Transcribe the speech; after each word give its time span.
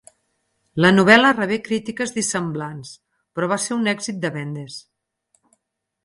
La 0.83 0.89
novel·la 0.93 1.33
rebé 1.33 1.57
crítiques 1.67 2.13
dissemblants, 2.15 2.93
però 3.39 3.49
va 3.51 3.59
ser 3.67 3.75
un 3.81 3.91
èxit 3.93 4.17
de 4.23 4.31
vendes. 4.39 4.79